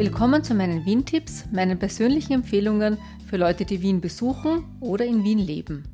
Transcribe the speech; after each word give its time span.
Willkommen 0.00 0.42
zu 0.42 0.54
meinen 0.54 0.86
Wien-Tipps, 0.86 1.44
meinen 1.52 1.78
persönlichen 1.78 2.32
Empfehlungen 2.32 2.96
für 3.28 3.36
Leute, 3.36 3.66
die 3.66 3.82
Wien 3.82 4.00
besuchen 4.00 4.64
oder 4.80 5.04
in 5.04 5.24
Wien 5.24 5.38
leben. 5.38 5.84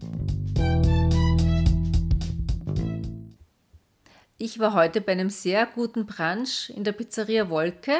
Ich 4.39 4.61
war 4.61 4.75
heute 4.75 5.01
bei 5.01 5.11
einem 5.11 5.29
sehr 5.29 5.67
guten 5.67 6.07
Brunch 6.07 6.71
in 6.71 6.85
der 6.85 6.93
Pizzeria 6.93 7.51
Wolke 7.51 7.95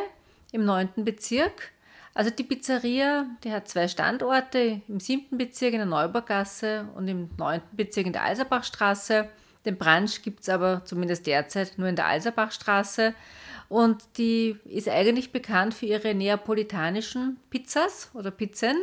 im 0.53 0.65
9. 0.65 0.91
Bezirk. 0.99 1.73
Also 2.15 2.31
die 2.31 2.45
Pizzeria, 2.45 3.27
die 3.43 3.51
hat 3.51 3.67
zwei 3.67 3.89
Standorte, 3.89 4.83
im 4.87 5.01
7. 5.01 5.37
Bezirk 5.37 5.73
in 5.73 5.81
der 5.81 5.87
Neubaugasse 5.87 6.87
und 6.95 7.09
im 7.09 7.31
9. 7.37 7.63
Bezirk 7.73 8.07
in 8.07 8.13
der 8.13 8.23
Alserbachstraße. 8.23 9.29
Den 9.67 9.77
Brunch 9.77 10.23
gibt 10.23 10.43
es 10.43 10.49
aber 10.49 10.85
zumindest 10.85 11.27
derzeit 11.27 11.77
nur 11.77 11.89
in 11.89 11.97
der 11.97 12.07
Alserbachstraße. 12.07 13.15
Und 13.69 14.05
die 14.17 14.57
ist 14.65 14.89
eigentlich 14.89 15.33
bekannt 15.33 15.75
für 15.75 15.87
ihre 15.87 16.15
neapolitanischen 16.15 17.39
Pizzas 17.51 18.11
oder 18.15 18.31
Pizzen. 18.31 18.77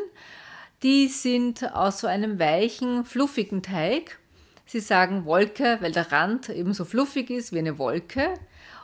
Die 0.84 1.08
sind 1.08 1.74
aus 1.74 2.00
so 2.00 2.08
einem 2.08 2.38
weichen, 2.38 3.06
fluffigen 3.06 3.64
Teig. 3.64 4.20
Sie 4.66 4.82
sagen 4.82 5.24
Wolke, 5.24 5.78
weil 5.80 5.94
der 5.94 6.12
Rand 6.12 6.50
eben 6.50 6.74
so 6.74 6.84
fluffig 6.84 7.30
ist 7.30 7.54
wie 7.54 7.60
eine 7.60 7.78
Wolke. 7.78 8.34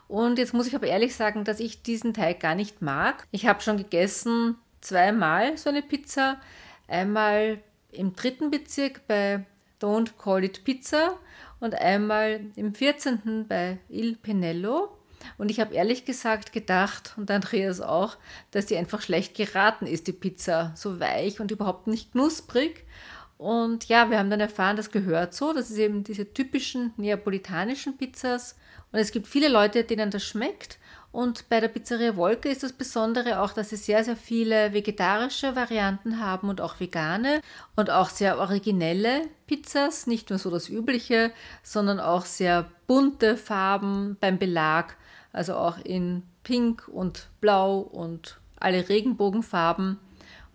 Und 0.07 0.39
jetzt 0.39 0.53
muss 0.53 0.67
ich 0.67 0.75
aber 0.75 0.87
ehrlich 0.87 1.15
sagen, 1.15 1.43
dass 1.43 1.59
ich 1.59 1.83
diesen 1.83 2.13
Teig 2.13 2.39
gar 2.39 2.55
nicht 2.55 2.81
mag. 2.81 3.27
Ich 3.31 3.45
habe 3.45 3.61
schon 3.61 3.77
gegessen 3.77 4.55
zweimal 4.79 5.57
so 5.57 5.69
eine 5.69 5.81
Pizza. 5.81 6.39
Einmal 6.87 7.59
im 7.91 8.15
dritten 8.15 8.49
Bezirk 8.49 9.05
bei 9.07 9.45
Don't 9.81 10.11
Call 10.17 10.45
It 10.45 10.63
Pizza 10.63 11.17
und 11.59 11.75
einmal 11.75 12.41
im 12.55 12.73
14. 12.73 13.45
bei 13.47 13.79
Il 13.89 14.15
Pinello. 14.15 14.89
Und 15.37 15.51
ich 15.51 15.59
habe 15.59 15.73
ehrlich 15.73 16.05
gesagt 16.05 16.53
gedacht, 16.53 17.13
und 17.17 17.29
Andreas 17.29 17.81
auch, 17.81 18.17
dass 18.51 18.67
die 18.67 18.77
einfach 18.77 19.01
schlecht 19.01 19.35
geraten 19.35 19.85
ist, 19.85 20.07
die 20.07 20.13
Pizza. 20.13 20.71
So 20.75 20.99
weich 20.99 21.39
und 21.39 21.51
überhaupt 21.51 21.87
nicht 21.87 22.13
knusprig. 22.13 22.85
Und 23.39 23.85
ja, 23.85 24.09
wir 24.09 24.19
haben 24.19 24.29
dann 24.29 24.41
erfahren, 24.41 24.75
das 24.75 24.91
gehört 24.91 25.33
so. 25.33 25.53
Das 25.53 25.69
ist 25.71 25.77
eben 25.77 26.03
diese 26.03 26.33
typischen 26.33 26.93
neapolitanischen 26.97 27.95
Pizzas. 27.95 28.57
Und 28.91 28.99
es 28.99 29.13
gibt 29.13 29.27
viele 29.27 29.47
Leute, 29.47 29.85
denen 29.85 30.11
das 30.11 30.25
schmeckt. 30.25 30.77
Und 31.13 31.47
bei 31.47 31.61
der 31.61 31.69
Pizzeria 31.69 32.17
Wolke 32.17 32.49
ist 32.49 32.63
das 32.63 32.73
Besondere 32.73 33.39
auch, 33.39 33.53
dass 33.53 33.69
sie 33.69 33.77
sehr, 33.77 34.03
sehr 34.03 34.17
viele 34.17 34.73
vegetarische 34.73 35.55
Varianten 35.55 36.19
haben 36.19 36.49
und 36.49 36.59
auch 36.59 36.81
vegane 36.81 37.39
und 37.77 37.89
auch 37.89 38.09
sehr 38.09 38.39
originelle 38.39 39.21
Pizzas. 39.47 40.05
Nicht 40.05 40.29
nur 40.29 40.37
so 40.37 40.51
das 40.51 40.67
Übliche, 40.67 41.31
sondern 41.63 42.01
auch 42.01 42.25
sehr 42.25 42.69
bunte 42.87 43.37
Farben 43.37 44.17
beim 44.19 44.37
Belag. 44.37 44.97
Also 45.31 45.55
auch 45.55 45.77
in 45.77 46.23
Pink 46.43 46.89
und 46.89 47.29
Blau 47.39 47.79
und 47.79 48.37
alle 48.59 48.89
Regenbogenfarben. 48.89 49.97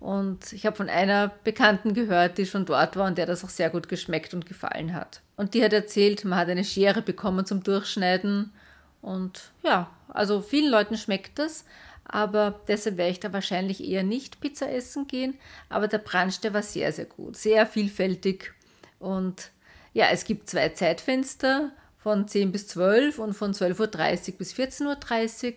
Und 0.05 0.53
ich 0.53 0.67
habe 0.67 0.77
von 0.77 0.91
einer 0.91 1.29
Bekannten 1.45 1.95
gehört, 1.95 2.37
die 2.37 2.45
schon 2.45 2.67
dort 2.67 2.95
war 2.95 3.07
und 3.07 3.17
der 3.17 3.25
das 3.25 3.43
auch 3.43 3.49
sehr 3.49 3.71
gut 3.71 3.89
geschmeckt 3.89 4.35
und 4.35 4.45
gefallen 4.45 4.93
hat. 4.93 5.23
Und 5.37 5.55
die 5.55 5.65
hat 5.65 5.73
erzählt, 5.73 6.27
man 6.27 6.39
hat 6.39 6.51
eine 6.51 6.63
Schere 6.63 7.01
bekommen 7.01 7.47
zum 7.47 7.63
Durchschneiden. 7.63 8.53
Und 9.01 9.51
ja, 9.63 9.91
also 10.09 10.43
vielen 10.43 10.71
Leuten 10.71 10.99
schmeckt 10.99 11.39
das. 11.39 11.65
Aber 12.05 12.61
deshalb 12.69 12.99
werde 12.99 13.13
ich 13.13 13.21
da 13.21 13.33
wahrscheinlich 13.33 13.83
eher 13.83 14.03
nicht 14.03 14.43
Pizza 14.43 14.71
essen 14.71 15.07
gehen. 15.07 15.39
Aber 15.71 15.89
der 15.89 15.97
Brunch, 15.97 16.39
der 16.43 16.53
war 16.53 16.63
sehr, 16.63 16.93
sehr 16.93 17.07
gut. 17.07 17.39
Sehr 17.39 17.67
vielfältig. 17.67 18.53
Und 18.99 19.53
ja, 19.95 20.09
es 20.13 20.27
gibt 20.27 20.51
zwei 20.51 20.69
Zeitfenster 20.69 21.71
von 21.97 22.29
10 22.29 22.53
bis 22.53 22.69
12 22.69 23.19
und 23.19 23.33
von 23.33 23.55
12.30 23.55 24.33
Uhr 24.33 24.37
bis 24.37 24.53
14.30 24.53 25.47
Uhr. 25.47 25.55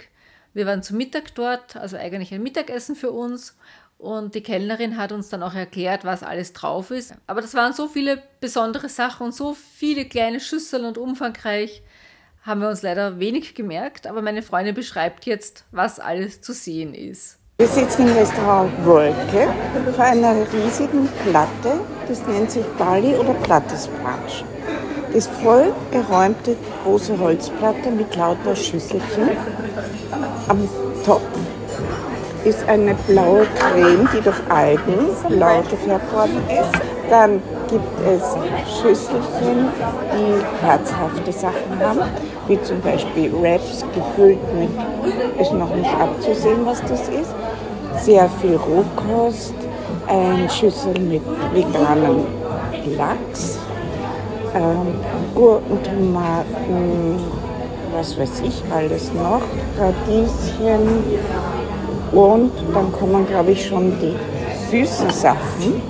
Wir 0.54 0.66
waren 0.66 0.84
zu 0.84 0.96
Mittag 0.96 1.36
dort, 1.36 1.76
also 1.76 1.98
eigentlich 1.98 2.34
ein 2.34 2.42
Mittagessen 2.42 2.96
für 2.96 3.12
uns. 3.12 3.58
Und 3.98 4.36
die 4.36 4.44
Kellnerin 4.44 4.98
hat 4.98 5.12
uns 5.12 5.30
dann 5.30 5.42
auch 5.42 5.56
erklärt, 5.56 6.06
was 6.06 6.22
alles 6.22 6.54
drauf 6.54 6.92
ist. 6.92 7.16
Aber 7.26 7.42
das 7.42 7.56
waren 7.56 7.74
so 7.74 7.88
viele 7.88 8.22
besondere 8.40 8.90
Sachen 8.90 9.28
und 9.28 9.36
so 9.36 9.56
viele 9.56 10.06
kleine 10.06 10.40
Schüsseln 10.40 10.86
und 10.86 10.98
umfangreich, 10.98 11.82
haben 12.44 12.62
wir 12.62 12.70
uns 12.70 12.82
leider 12.84 13.20
wenig 13.20 13.56
gemerkt. 13.56 14.08
Aber 14.08 14.22
meine 14.22 14.44
Freundin 14.44 14.76
beschreibt 14.76 15.26
jetzt, 15.26 15.66
was 15.72 16.00
alles 16.00 16.42
zu 16.42 16.54
sehen 16.54 16.94
ist. 16.94 17.40
Wir 17.58 17.68
sitzen 17.68 18.08
im 18.08 18.14
Restaurant 18.14 18.72
Wolke 18.86 19.52
vor 19.96 20.06
einer 20.06 20.46
riesigen 20.54 21.10
Platte, 21.26 21.80
das 22.08 22.26
nennt 22.28 22.52
sich 22.52 22.64
Bali 22.78 23.16
oder 23.16 23.34
Plattes 23.34 23.88
Brunch. 23.88 24.46
Das 25.08 25.16
ist 25.26 25.32
voll 25.42 25.74
geräumte 25.92 26.56
große 26.84 27.18
Holzplatte 27.18 27.90
mit 27.90 28.16
lauter 28.16 28.56
Schüsselchen 28.56 29.32
am 30.48 30.70
Topf 31.04 31.24
ist 32.48 32.68
eine 32.68 32.96
blaue 33.08 33.46
Creme, 33.60 34.08
die 34.14 34.22
durch 34.22 34.40
Algen 34.50 35.10
blau 35.28 35.62
gefärbt 35.70 36.14
worden 36.14 36.42
ist. 36.48 36.82
Dann 37.10 37.42
gibt 37.70 37.84
es 38.08 38.24
Schüsselchen, 38.80 39.68
die 40.14 40.66
herzhafte 40.66 41.32
Sachen 41.32 41.80
haben, 41.80 42.00
wie 42.48 42.62
zum 42.62 42.80
Beispiel 42.82 43.32
Wraps 43.42 43.84
gefüllt 43.94 44.40
mit, 44.56 44.70
ist 45.42 45.54
noch 45.54 45.74
nicht 45.76 45.90
abzusehen, 45.94 46.66
was 46.66 46.82
das 46.82 47.02
ist. 47.10 47.34
Sehr 48.00 48.30
viel 48.42 48.56
Rohkost, 48.56 49.54
ein 50.08 50.50
Schüssel 50.50 50.94
mit 51.00 51.24
veganem 51.54 52.26
Lachs, 52.98 53.60
ähm, 54.56 54.96
Gurken, 55.36 56.16
was 57.94 58.18
weiß 58.18 58.42
ich 58.46 58.64
alles 58.74 59.12
noch, 59.14 59.42
Radieschen, 59.80 61.04
und 62.12 62.52
dann 62.74 62.92
kommen, 62.92 63.28
glaube 63.28 63.52
ich, 63.52 63.66
schon 63.66 63.94
die 64.00 64.16
süßen 64.70 65.10
Sachen. 65.10 65.82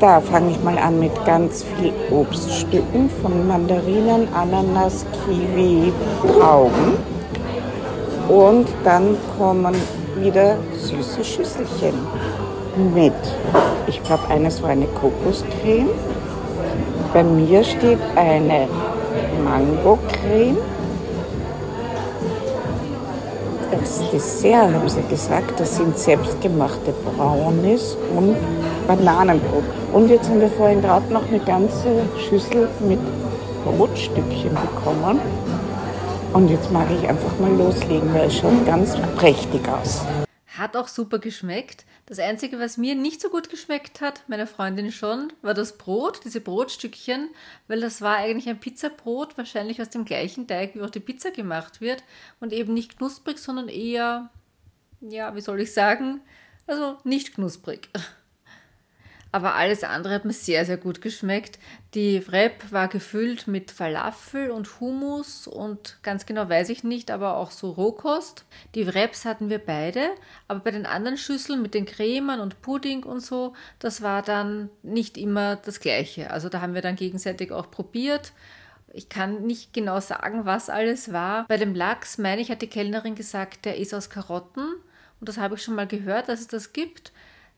Da 0.00 0.20
fange 0.20 0.50
ich 0.50 0.62
mal 0.62 0.78
an 0.78 0.98
mit 0.98 1.12
ganz 1.24 1.64
viel 1.76 1.92
Obststücken 2.10 3.08
von 3.20 3.46
Mandarinen, 3.46 4.26
Ananas, 4.34 5.06
Kiwi, 5.24 5.92
Trauben. 6.22 6.96
Und 8.28 8.66
dann 8.84 9.16
kommen 9.38 9.74
wieder 10.16 10.56
süße 10.76 11.24
Schüsselchen 11.24 11.94
mit. 12.94 13.12
Ich 13.86 14.02
glaube, 14.02 14.22
eines 14.28 14.62
war 14.62 14.70
eine 14.70 14.86
Kokoscreme. 14.86 15.90
Bei 17.12 17.22
mir 17.22 17.62
steht 17.62 17.98
eine 18.16 18.66
Mangocreme 19.44 20.56
das 23.72 24.10
Dessert, 24.10 24.72
haben 24.72 24.88
sie 24.88 25.02
gesagt, 25.08 25.58
das 25.58 25.76
sind 25.76 25.98
selbstgemachte 25.98 26.92
Brownies 27.16 27.96
und 28.16 28.36
Bananenbrot. 28.86 29.64
Und 29.92 30.08
jetzt 30.08 30.28
haben 30.28 30.40
wir 30.40 30.50
vorhin 30.50 30.80
gerade 30.82 31.12
noch 31.12 31.26
eine 31.28 31.40
ganze 31.40 31.88
Schüssel 32.28 32.68
mit 32.86 33.00
Brotstückchen 33.64 34.50
bekommen. 34.50 35.20
Und 36.32 36.50
jetzt 36.50 36.70
mag 36.72 36.86
ich 36.90 37.08
einfach 37.08 37.38
mal 37.38 37.52
loslegen, 37.52 38.12
weil 38.14 38.26
es 38.26 38.36
schaut 38.36 38.66
ganz 38.66 38.96
prächtig 39.16 39.60
aus. 39.68 40.02
Hat 40.62 40.76
auch 40.76 40.86
super 40.86 41.18
geschmeckt. 41.18 41.84
Das 42.06 42.20
Einzige, 42.20 42.60
was 42.60 42.76
mir 42.76 42.94
nicht 42.94 43.20
so 43.20 43.30
gut 43.30 43.50
geschmeckt 43.50 44.00
hat, 44.00 44.22
meiner 44.28 44.46
Freundin 44.46 44.92
schon, 44.92 45.32
war 45.42 45.54
das 45.54 45.76
Brot, 45.76 46.20
diese 46.24 46.40
Brotstückchen, 46.40 47.30
weil 47.66 47.80
das 47.80 48.00
war 48.00 48.18
eigentlich 48.18 48.48
ein 48.48 48.60
Pizzabrot, 48.60 49.36
wahrscheinlich 49.36 49.82
aus 49.82 49.90
dem 49.90 50.04
gleichen 50.04 50.46
Teig, 50.46 50.76
wie 50.76 50.82
auch 50.82 50.90
die 50.90 51.00
Pizza 51.00 51.32
gemacht 51.32 51.80
wird 51.80 52.04
und 52.38 52.52
eben 52.52 52.74
nicht 52.74 52.96
knusprig, 52.96 53.38
sondern 53.38 53.66
eher, 53.66 54.30
ja, 55.00 55.34
wie 55.34 55.40
soll 55.40 55.60
ich 55.60 55.74
sagen, 55.74 56.20
also 56.68 56.96
nicht 57.02 57.34
knusprig. 57.34 57.88
Aber 59.34 59.54
alles 59.54 59.82
andere 59.82 60.12
hat 60.12 60.26
mir 60.26 60.34
sehr, 60.34 60.66
sehr 60.66 60.76
gut 60.76 61.00
geschmeckt. 61.00 61.58
Die 61.94 62.26
Wrap 62.28 62.70
war 62.70 62.86
gefüllt 62.86 63.46
mit 63.46 63.70
Falafel 63.70 64.50
und 64.50 64.78
Hummus 64.78 65.46
und 65.46 65.96
ganz 66.02 66.26
genau 66.26 66.50
weiß 66.50 66.68
ich 66.68 66.84
nicht, 66.84 67.10
aber 67.10 67.38
auch 67.38 67.50
so 67.50 67.70
Rohkost. 67.70 68.44
Die 68.74 68.86
Wraps 68.86 69.24
hatten 69.24 69.48
wir 69.48 69.58
beide, 69.58 70.10
aber 70.48 70.60
bei 70.60 70.70
den 70.70 70.84
anderen 70.84 71.16
Schüsseln 71.16 71.62
mit 71.62 71.72
den 71.72 71.86
Cremen 71.86 72.40
und 72.40 72.60
Pudding 72.60 73.04
und 73.04 73.20
so, 73.20 73.54
das 73.78 74.02
war 74.02 74.20
dann 74.20 74.68
nicht 74.82 75.16
immer 75.16 75.56
das 75.56 75.80
Gleiche. 75.80 76.30
Also 76.30 76.50
da 76.50 76.60
haben 76.60 76.74
wir 76.74 76.82
dann 76.82 76.96
gegenseitig 76.96 77.52
auch 77.52 77.70
probiert. 77.70 78.32
Ich 78.92 79.08
kann 79.08 79.46
nicht 79.46 79.72
genau 79.72 80.00
sagen, 80.00 80.44
was 80.44 80.68
alles 80.68 81.10
war. 81.10 81.46
Bei 81.48 81.56
dem 81.56 81.74
Lachs, 81.74 82.18
meine 82.18 82.42
ich, 82.42 82.50
hat 82.50 82.60
die 82.60 82.66
Kellnerin 82.66 83.14
gesagt, 83.14 83.64
der 83.64 83.78
ist 83.78 83.94
aus 83.94 84.10
Karotten. 84.10 84.74
Und 85.20 85.28
das 85.28 85.38
habe 85.38 85.54
ich 85.54 85.62
schon 85.62 85.74
mal 85.74 85.86
gehört, 85.86 86.28
dass 86.28 86.40
es 86.40 86.48
das 86.48 86.74
gibt 86.74 87.12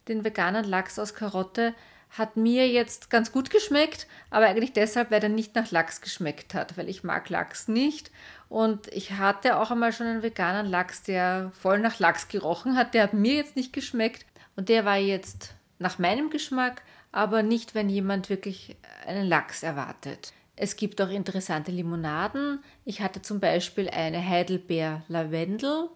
den 0.08 0.24
veganen 0.24 0.64
Lachs 0.64 0.98
aus 0.98 1.14
Karotte 1.14 1.74
hat 2.10 2.36
mir 2.36 2.68
jetzt 2.68 3.10
ganz 3.10 3.32
gut 3.32 3.50
geschmeckt, 3.50 4.06
aber 4.30 4.46
eigentlich 4.46 4.72
deshalb, 4.72 5.10
weil 5.10 5.22
er 5.22 5.28
nicht 5.28 5.54
nach 5.54 5.70
Lachs 5.72 6.00
geschmeckt 6.00 6.54
hat, 6.54 6.76
weil 6.78 6.88
ich 6.88 7.02
mag 7.02 7.28
Lachs 7.28 7.66
nicht. 7.66 8.10
Und 8.48 8.86
ich 8.92 9.12
hatte 9.12 9.58
auch 9.58 9.72
einmal 9.72 9.92
schon 9.92 10.06
einen 10.06 10.22
veganen 10.22 10.66
Lachs, 10.66 11.02
der 11.02 11.50
voll 11.60 11.80
nach 11.80 11.98
Lachs 11.98 12.28
gerochen 12.28 12.76
hat. 12.76 12.94
Der 12.94 13.02
hat 13.02 13.14
mir 13.14 13.34
jetzt 13.34 13.56
nicht 13.56 13.72
geschmeckt 13.72 14.26
und 14.54 14.68
der 14.68 14.84
war 14.84 14.96
jetzt 14.96 15.54
nach 15.78 15.98
meinem 15.98 16.30
Geschmack, 16.30 16.82
aber 17.10 17.42
nicht, 17.42 17.74
wenn 17.74 17.88
jemand 17.88 18.30
wirklich 18.30 18.76
einen 19.06 19.26
Lachs 19.26 19.64
erwartet. 19.64 20.32
Es 20.56 20.76
gibt 20.76 21.00
auch 21.00 21.08
interessante 21.08 21.72
Limonaden. 21.72 22.62
Ich 22.84 23.00
hatte 23.00 23.22
zum 23.22 23.40
Beispiel 23.40 23.90
eine 23.90 24.24
Heidelbeer 24.24 25.02
Lavendel 25.08 25.88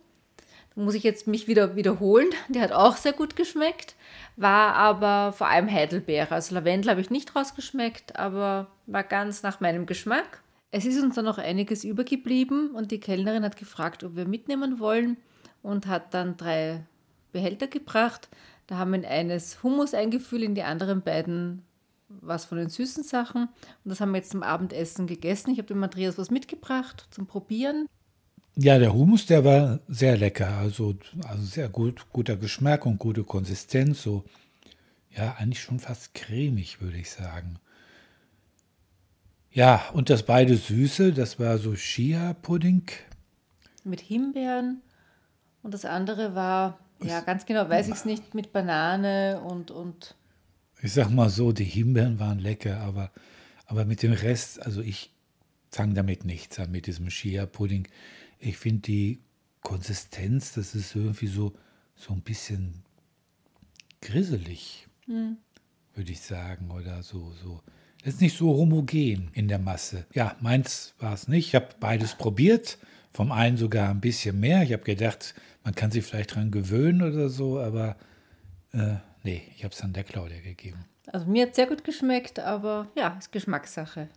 muss 0.78 0.94
ich 0.94 1.02
jetzt 1.02 1.26
mich 1.26 1.48
wieder 1.48 1.76
wiederholen. 1.76 2.28
Der 2.48 2.62
hat 2.62 2.72
auch 2.72 2.96
sehr 2.96 3.12
gut 3.12 3.36
geschmeckt, 3.36 3.96
war 4.36 4.74
aber 4.74 5.32
vor 5.32 5.48
allem 5.48 5.70
Heidelbeere. 5.70 6.34
Also 6.34 6.54
Lavendel 6.54 6.90
habe 6.90 7.00
ich 7.00 7.10
nicht 7.10 7.34
rausgeschmeckt, 7.34 8.16
aber 8.16 8.68
war 8.86 9.02
ganz 9.02 9.42
nach 9.42 9.60
meinem 9.60 9.86
Geschmack. 9.86 10.42
Es 10.70 10.84
ist 10.84 11.02
uns 11.02 11.14
dann 11.14 11.24
noch 11.24 11.38
einiges 11.38 11.84
übergeblieben 11.84 12.70
und 12.72 12.90
die 12.90 13.00
Kellnerin 13.00 13.42
hat 13.42 13.56
gefragt, 13.56 14.04
ob 14.04 14.16
wir 14.16 14.26
mitnehmen 14.26 14.78
wollen 14.78 15.16
und 15.62 15.86
hat 15.86 16.12
dann 16.14 16.36
drei 16.36 16.84
Behälter 17.32 17.66
gebracht. 17.66 18.28
Da 18.66 18.76
haben 18.76 18.90
wir 18.90 18.98
in 18.98 19.06
eines 19.06 19.62
Hummus 19.62 19.94
eingefüllt, 19.94 20.42
in 20.42 20.54
die 20.54 20.62
anderen 20.62 21.02
beiden 21.02 21.62
was 22.08 22.44
von 22.44 22.58
den 22.58 22.70
süßen 22.70 23.04
Sachen. 23.04 23.42
Und 23.42 23.90
das 23.90 24.00
haben 24.00 24.12
wir 24.12 24.18
jetzt 24.18 24.30
zum 24.30 24.42
Abendessen 24.42 25.06
gegessen. 25.06 25.50
Ich 25.50 25.58
habe 25.58 25.68
dem 25.68 25.82
Andreas 25.82 26.18
was 26.18 26.30
mitgebracht 26.30 27.06
zum 27.10 27.26
Probieren. 27.26 27.86
Ja, 28.60 28.76
der 28.80 28.92
Hummus, 28.92 29.24
der 29.24 29.44
war 29.44 29.78
sehr 29.86 30.16
lecker. 30.16 30.48
Also, 30.48 30.96
also 31.28 31.44
sehr 31.44 31.68
gut, 31.68 32.06
guter 32.12 32.36
Geschmack 32.36 32.86
und 32.86 32.98
gute 32.98 33.22
Konsistenz. 33.22 34.02
So, 34.02 34.24
ja, 35.16 35.36
eigentlich 35.38 35.62
schon 35.62 35.78
fast 35.78 36.12
cremig, 36.12 36.80
würde 36.80 36.98
ich 36.98 37.08
sagen. 37.08 37.60
Ja, 39.52 39.88
und 39.92 40.10
das 40.10 40.24
beide 40.24 40.56
Süße, 40.56 41.12
das 41.12 41.38
war 41.38 41.58
so 41.58 41.74
Chia-Pudding. 41.74 42.82
Mit 43.84 44.00
Himbeeren. 44.00 44.82
Und 45.62 45.72
das 45.72 45.84
andere 45.84 46.34
war, 46.34 46.80
ja, 47.00 47.20
ganz 47.20 47.46
genau 47.46 47.68
weiß 47.68 47.86
ich 47.86 47.94
es 47.94 48.04
nicht, 48.04 48.34
mit 48.34 48.52
Banane 48.52 49.40
und, 49.40 49.70
und. 49.70 50.16
Ich 50.82 50.94
sag 50.94 51.10
mal 51.10 51.30
so, 51.30 51.52
die 51.52 51.62
Himbeeren 51.62 52.18
waren 52.18 52.40
lecker, 52.40 52.80
aber, 52.80 53.12
aber 53.66 53.84
mit 53.84 54.02
dem 54.02 54.12
Rest, 54.12 54.60
also 54.66 54.80
ich 54.80 55.12
fange 55.70 55.94
damit 55.94 56.24
nichts 56.24 56.58
an, 56.58 56.70
mit 56.70 56.86
diesem 56.86 57.08
Chia-Pudding. 57.08 57.88
Ich 58.38 58.56
finde 58.56 58.82
die 58.82 59.18
Konsistenz, 59.62 60.52
das 60.52 60.74
ist 60.74 60.94
irgendwie 60.94 61.26
so, 61.26 61.52
so 61.96 62.12
ein 62.12 62.22
bisschen 62.22 62.82
grisselig, 64.00 64.86
hm. 65.06 65.36
würde 65.94 66.12
ich 66.12 66.20
sagen, 66.20 66.70
oder 66.70 67.02
so, 67.02 67.32
so. 67.42 67.60
Das 68.04 68.14
ist 68.14 68.20
nicht 68.20 68.36
so 68.36 68.56
homogen 68.56 69.30
in 69.32 69.48
der 69.48 69.58
Masse. 69.58 70.06
Ja, 70.14 70.36
meins 70.40 70.94
war 70.98 71.14
es 71.14 71.26
nicht. 71.26 71.48
Ich 71.48 71.54
habe 71.54 71.68
beides 71.80 72.14
probiert. 72.14 72.78
Vom 73.12 73.32
einen 73.32 73.56
sogar 73.56 73.90
ein 73.90 74.00
bisschen 74.00 74.38
mehr. 74.38 74.62
Ich 74.62 74.72
habe 74.72 74.84
gedacht, 74.84 75.34
man 75.64 75.74
kann 75.74 75.90
sich 75.90 76.04
vielleicht 76.04 76.36
dran 76.36 76.52
gewöhnen 76.52 77.02
oder 77.02 77.28
so, 77.28 77.58
aber 77.58 77.96
äh, 78.72 78.96
nee, 79.24 79.42
ich 79.56 79.64
habe 79.64 79.74
es 79.74 79.80
an 79.82 79.92
der 79.92 80.04
Claudia 80.04 80.40
gegeben. 80.40 80.84
Also 81.12 81.26
mir 81.26 81.46
hat 81.46 81.54
sehr 81.54 81.66
gut 81.66 81.84
geschmeckt, 81.84 82.38
aber 82.38 82.88
ja, 82.94 83.16
ist 83.18 83.32
Geschmackssache. 83.32 84.08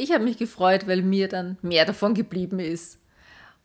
Ich 0.00 0.12
habe 0.12 0.24
mich 0.24 0.38
gefreut, 0.38 0.86
weil 0.86 1.02
mir 1.02 1.28
dann 1.28 1.58
mehr 1.60 1.84
davon 1.84 2.14
geblieben 2.14 2.58
ist. 2.58 2.98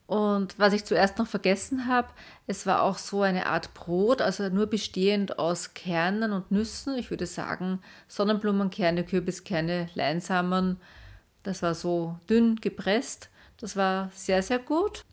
Und 0.05 0.59
was 0.59 0.73
ich 0.73 0.83
zuerst 0.83 1.17
noch 1.17 1.27
vergessen 1.27 1.87
habe, 1.87 2.09
es 2.45 2.65
war 2.65 2.83
auch 2.83 2.97
so 2.97 3.21
eine 3.21 3.45
Art 3.45 3.73
Brot, 3.73 4.21
also 4.21 4.49
nur 4.49 4.67
bestehend 4.67 5.39
aus 5.39 5.73
Kernen 5.73 6.33
und 6.33 6.51
Nüssen. 6.51 6.97
Ich 6.97 7.09
würde 7.09 7.25
sagen 7.25 7.79
Sonnenblumenkerne, 8.09 9.05
Kürbiskerne, 9.05 9.87
Leinsamen. 9.95 10.75
Das 11.43 11.63
war 11.63 11.73
so 11.73 12.19
dünn 12.29 12.57
gepresst. 12.57 13.29
Das 13.57 13.77
war 13.77 14.11
sehr, 14.13 14.43
sehr 14.43 14.59
gut. 14.59 15.05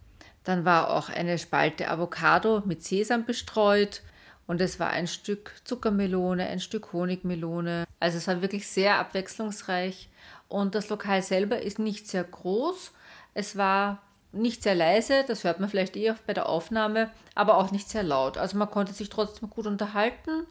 Dann 0.43 0.65
war 0.65 0.91
auch 0.91 1.09
eine 1.09 1.39
Spalte 1.39 1.89
Avocado 1.89 2.65
mit 2.67 2.83
Sesam 2.83 3.25
bestreut. 3.27 4.03
Und 4.49 4.61
es 4.61 4.81
war 4.81 4.91
ein 4.91 5.07
Stück 5.07 5.55
Zuckermelone, 5.63 6.49
ein 6.49 6.59
Stück 6.59 6.93
Honigmelone. 6.93 7.85
Also 8.01 8.19
es 8.19 8.27
war 8.27 8.43
wirklich 8.43 8.67
sehr 8.67 8.99
abwechslungsreich. 8.99 10.11
Und 10.53 10.75
das 10.75 10.91
Lokal 10.91 11.23
selber 11.23 11.63
ist 11.63 11.79
nicht 11.79 12.07
sehr 12.07 12.25
groß. 12.25 12.93
Es 13.33 13.57
war 13.57 14.03
nicht 14.33 14.63
sehr 14.63 14.75
leise, 14.75 15.25
das 15.27 15.45
hört 15.45 15.61
man 15.61 15.71
vielleicht 15.71 15.97
eh 15.97 16.13
bei 16.27 16.35
der 16.35 16.47
Aufnahme, 16.47 17.11
aber 17.35 17.57
auch 17.57 17.71
nicht 17.71 17.89
sehr 17.89 18.03
laut. 18.03 18.37
Also 18.37 18.59
man 18.59 18.71
konnte 18.71 18.93
sich 18.93 19.09
trotzdem 19.09 19.49
gut 19.49 19.67
unterhalten 19.67 20.47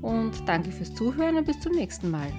Und 0.02 0.48
danke 0.48 0.72
fürs 0.72 0.96
Zuhören 0.96 1.38
und 1.38 1.46
bis 1.46 1.60
zum 1.60 1.74
nächsten 1.74 2.10
Mal. 2.12 2.32